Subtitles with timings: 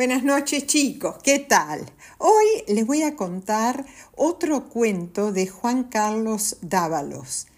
[0.00, 1.84] Buenas noches chicos, ¿qué tal?
[2.16, 3.84] Hoy les voy a contar
[4.16, 7.48] otro cuento de Juan Carlos Dávalos.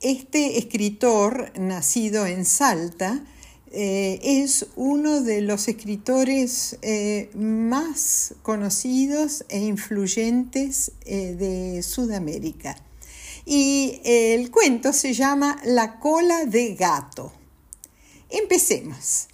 [0.00, 3.24] Este escritor, nacido en Salta,
[3.70, 12.74] eh, es uno de los escritores eh, más conocidos e influyentes eh, de Sudamérica.
[13.44, 17.30] Y el cuento se llama La cola de gato.
[18.28, 19.28] Empecemos.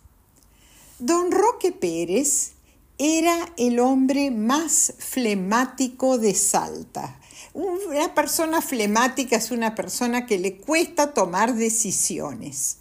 [1.05, 2.53] Don Roque Pérez
[2.97, 7.19] era el hombre más flemático de Salta.
[7.55, 12.77] Una persona flemática es una persona que le cuesta tomar decisiones.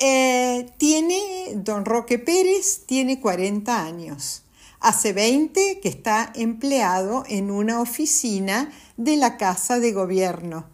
[0.00, 4.42] Eh, tiene, don Roque Pérez tiene 40 años.
[4.78, 10.66] Hace 20 que está empleado en una oficina de la Casa de Gobierno.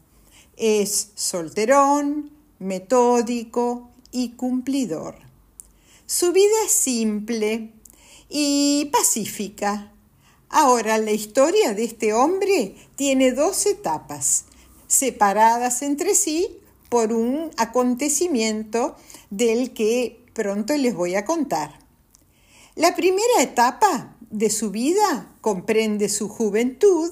[0.57, 5.27] Es solterón, metódico y cumplidor.
[6.09, 7.73] Su vida es simple
[8.29, 9.93] y pacífica.
[10.49, 14.45] Ahora, la historia de este hombre tiene dos etapas,
[14.87, 16.59] separadas entre sí
[16.91, 18.95] por un acontecimiento
[19.31, 21.81] del que pronto les voy a contar.
[22.77, 27.11] La primera etapa de su vida comprende su juventud,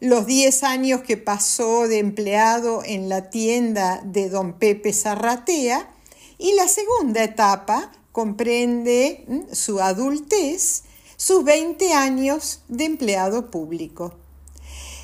[0.00, 5.88] los 10 años que pasó de empleado en la tienda de don Pepe Zarratea
[6.36, 10.84] y la segunda etapa comprende su adultez,
[11.16, 14.14] sus 20 años de empleado público.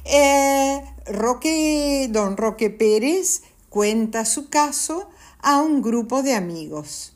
[0.05, 5.09] Eh, Roque, don Roque Pérez cuenta su caso
[5.41, 7.15] a un grupo de amigos.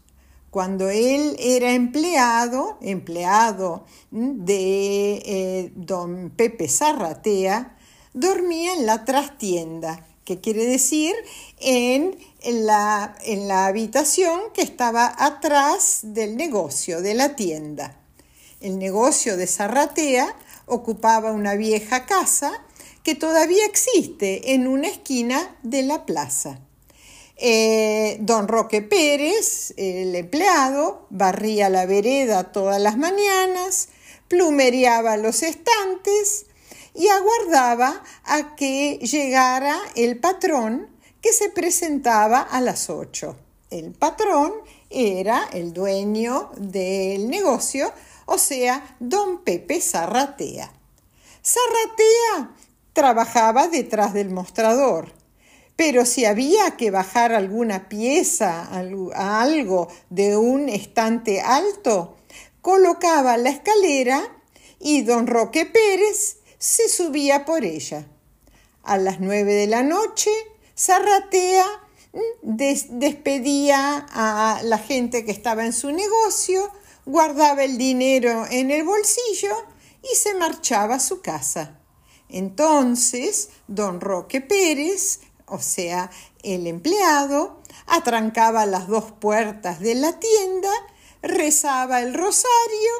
[0.51, 7.79] Cuando él era empleado, empleado de eh, don Pepe Zarratea,
[8.15, 11.15] dormía en la trastienda que quiere decir
[11.61, 17.97] en, la, en la habitación que estaba atrás del negocio, de la tienda.
[18.61, 20.35] El negocio de Zarratea
[20.67, 22.53] ocupaba una vieja casa
[23.03, 26.61] que todavía existe en una esquina de la plaza.
[27.37, 33.89] Eh, don Roque Pérez, el empleado, barría la vereda todas las mañanas,
[34.29, 36.47] plumereaba los estantes,
[36.95, 40.94] y aguardaba a que llegara el patrón
[41.25, 43.35] que se presentaba a las ocho.
[43.71, 44.53] El patrón
[44.91, 47.91] era el dueño del negocio,
[48.27, 50.71] o sea, don Pepe Zarratea.
[51.43, 52.55] Zarratea
[52.93, 55.15] trabajaba detrás del mostrador,
[55.77, 58.69] pero si había que bajar alguna pieza,
[59.15, 62.19] algo de un estante alto,
[62.61, 64.21] colocaba la escalera
[64.79, 68.07] y don Roque Pérez se subía por ella.
[68.83, 70.29] A las nueve de la noche,
[70.77, 71.67] Zarratea
[72.43, 76.71] despedía a la gente que estaba en su negocio,
[77.07, 79.55] guardaba el dinero en el bolsillo
[80.03, 81.79] y se marchaba a su casa.
[82.29, 86.11] Entonces, don Roque Pérez, o sea,
[86.43, 90.71] el empleado, atrancaba las dos puertas de la tienda,
[91.23, 92.91] rezaba el rosario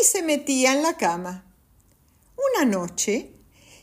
[0.00, 1.44] y se metía en la cama.
[2.54, 3.30] Una noche,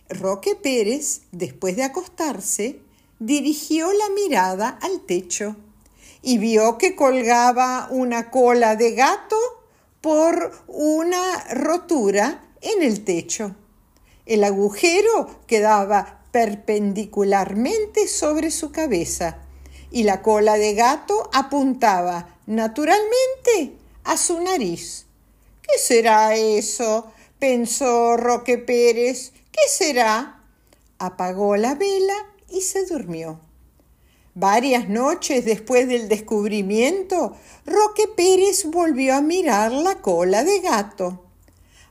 [0.09, 2.81] Roque Pérez, después de acostarse,
[3.19, 5.55] dirigió la mirada al techo
[6.21, 9.37] y vio que colgaba una cola de gato
[10.01, 13.55] por una rotura en el techo.
[14.25, 19.39] El agujero quedaba perpendicularmente sobre su cabeza
[19.89, 25.05] y la cola de gato apuntaba naturalmente a su nariz.
[25.61, 27.11] ¿Qué será eso?
[27.39, 29.31] pensó Roque Pérez.
[29.51, 30.43] ¿Qué será?
[30.99, 32.15] Apagó la vela
[32.49, 33.39] y se durmió.
[34.33, 37.35] Varias noches después del descubrimiento,
[37.65, 41.25] Roque Pérez volvió a mirar la cola de gato.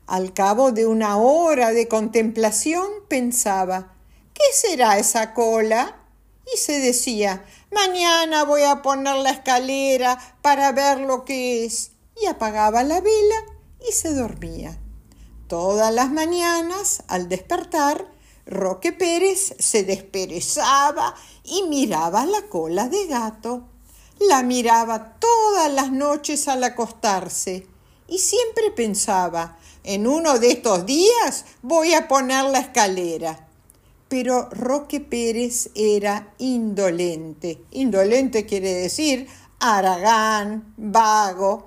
[0.06, 3.96] Al cabo de una hora de contemplación pensaba,
[4.32, 5.96] ¿qué será esa cola?
[6.54, 11.90] Y se decía, mañana voy a poner la escalera para ver lo que es.
[12.22, 13.36] Y apagaba la vela
[13.86, 14.78] y se dormía.
[15.48, 18.06] Todas las mañanas, al despertar,
[18.46, 23.64] Roque Pérez se desperezaba y miraba la cola de gato.
[24.20, 27.66] La miraba todas las noches al acostarse
[28.08, 33.48] y siempre pensaba, en uno de estos días voy a poner la escalera.
[34.08, 37.60] Pero Roque Pérez era indolente.
[37.72, 39.26] Indolente quiere decir
[39.58, 41.66] aragán, vago.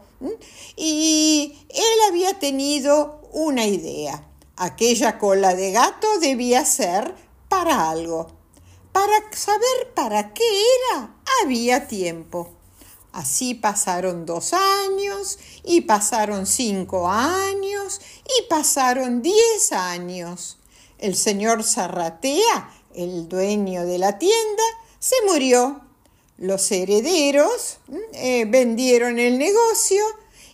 [0.78, 4.29] Y él había tenido una idea.
[4.62, 7.16] Aquella cola de gato debía ser
[7.48, 8.28] para algo.
[8.92, 10.44] Para saber para qué
[10.92, 12.50] era, había tiempo.
[13.14, 20.58] Así pasaron dos años y pasaron cinco años y pasaron diez años.
[20.98, 24.64] El señor Zarratea, el dueño de la tienda,
[25.00, 25.80] se murió.
[26.36, 27.78] Los herederos
[28.12, 30.04] eh, vendieron el negocio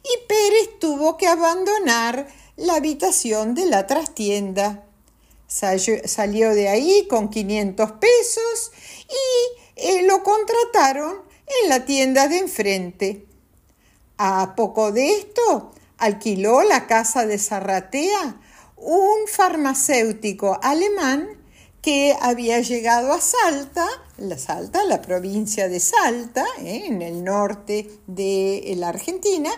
[0.03, 4.83] y Pérez tuvo que abandonar la habitación de la trastienda.
[5.47, 8.71] Salió de ahí con 500 pesos
[9.09, 11.17] y eh, lo contrataron
[11.63, 13.25] en la tienda de enfrente.
[14.17, 18.41] A poco de esto, alquiló la casa de Zarratea
[18.77, 21.27] un farmacéutico alemán
[21.81, 23.87] que había llegado a Salta,
[24.17, 29.51] la Salta, la provincia de Salta, eh, en el norte de la Argentina.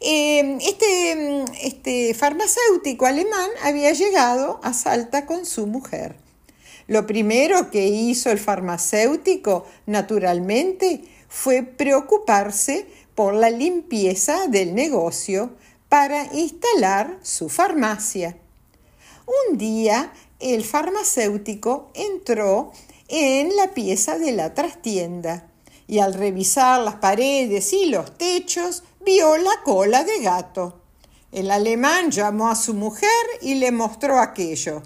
[0.00, 6.16] Eh, este, este farmacéutico alemán había llegado a Salta con su mujer.
[6.86, 15.50] Lo primero que hizo el farmacéutico, naturalmente, fue preocuparse por la limpieza del negocio
[15.88, 18.36] para instalar su farmacia.
[19.50, 22.72] Un día el farmacéutico entró
[23.08, 25.48] en la pieza de la trastienda
[25.88, 30.82] y al revisar las paredes y los techos vio la cola de gato.
[31.30, 33.08] El alemán llamó a su mujer
[33.40, 34.82] y le mostró aquello.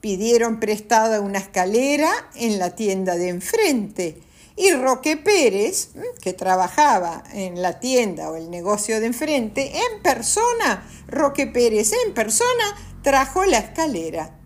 [0.00, 4.20] Pidieron prestada una escalera en la tienda de enfrente
[4.56, 5.88] y Roque Pérez,
[6.20, 12.14] que trabajaba en la tienda o el negocio de enfrente, en persona, Roque Pérez en
[12.14, 14.38] persona trajo la escalera.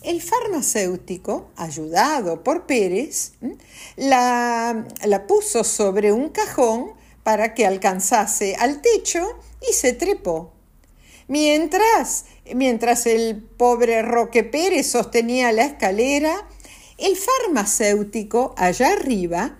[0.00, 3.32] El farmacéutico, ayudado por Pérez,
[3.96, 9.26] la, la puso sobre un cajón para que alcanzase al techo
[9.68, 10.52] y se trepó.
[11.28, 12.24] Mientras,
[12.54, 16.48] mientras el pobre Roque Pérez sostenía la escalera,
[16.98, 19.58] el farmacéutico allá arriba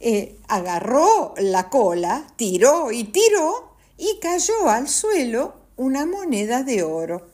[0.00, 7.28] eh, agarró la cola, tiró y tiró y cayó al suelo una moneda de oro.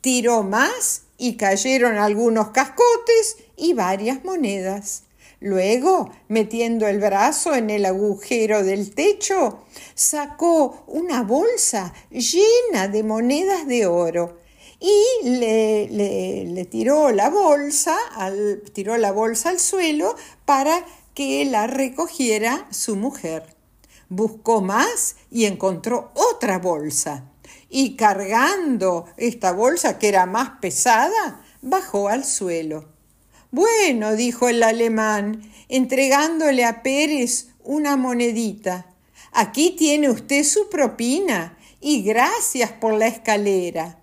[0.00, 5.02] Tiró más y cayeron algunos cascotes y varias monedas.
[5.44, 9.58] Luego, metiendo el brazo en el agujero del techo,
[9.94, 14.38] sacó una bolsa llena de monedas de oro
[14.80, 18.62] y le, tiró la bolsa, al,
[19.58, 20.82] suelo para
[21.12, 23.54] que la recogiera su mujer.
[24.08, 27.30] Buscó más y encontró otra bolsa
[27.68, 32.93] y cargando esta bolsa, que era más pesada, bajó al suelo.
[33.54, 38.86] Bueno, dijo el alemán, entregándole a Pérez una monedita.
[39.30, 44.00] Aquí tiene usted su propina y gracias por la escalera.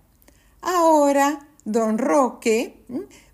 [0.62, 2.77] Ahora, don Roque,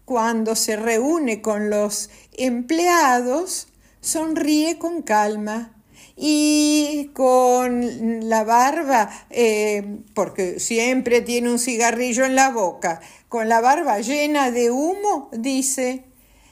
[0.06, 3.68] cuando se reúne con los empleados,
[4.02, 5.76] sonríe con calma
[6.16, 13.62] y con la barba, eh, porque siempre tiene un cigarrillo en la boca, con la
[13.62, 16.07] barba llena de humo, dice,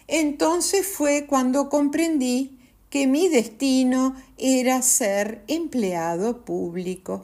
[0.08, 2.60] entonces fue cuando comprendí
[2.90, 7.22] que mi destino era ser empleado público.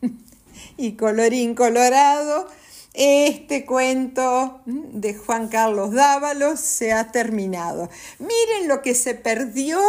[0.76, 2.46] y colorín colorado,
[2.94, 7.88] este cuento de Juan Carlos Dávalos se ha terminado.
[8.18, 9.80] Miren lo que se perdió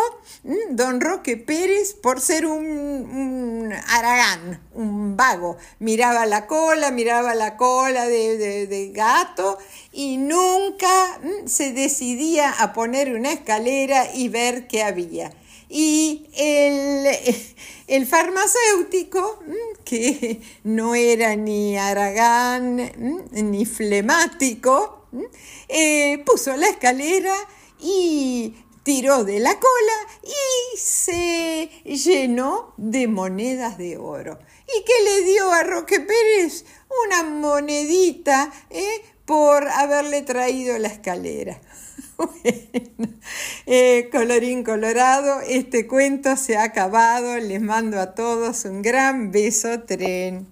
[0.69, 5.57] don Roque Pérez por ser un, aragán, un vago.
[5.79, 9.57] Miraba la cola, miraba la cola de, de gato
[9.91, 15.31] y nunca se decidía a poner una escalera y ver qué había.
[15.75, 17.07] Y el,
[17.88, 19.39] el farmacéutico,
[19.84, 25.08] que no era ni aragán ni flemático,
[25.68, 27.36] eh, puso la escalera
[27.80, 34.40] y tiró de la cola y se llenó de monedas de oro.
[34.68, 36.66] ¿Y qué le dio a Roque Pérez?
[37.08, 41.60] Una monedita eh, por haberle traído la escalera.
[42.17, 42.29] Bueno,
[43.65, 47.38] eh, colorín colorado, este cuento se ha acabado.
[47.38, 50.48] Les mando a todos un gran beso tren.